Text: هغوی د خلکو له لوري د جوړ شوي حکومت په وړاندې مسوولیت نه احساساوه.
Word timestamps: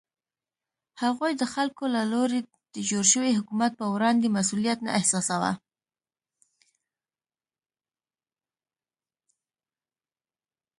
هغوی 1.01 1.31
د 1.37 1.43
خلکو 1.53 1.83
له 1.95 2.03
لوري 2.13 2.39
د 2.75 2.77
جوړ 2.89 3.03
شوي 3.13 3.31
حکومت 3.37 3.71
په 3.79 3.85
وړاندې 3.93 4.33
مسوولیت 4.35 4.79
نه 4.85 4.91
احساساوه. 4.97 5.51